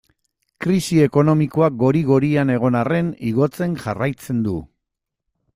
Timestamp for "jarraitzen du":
3.85-4.59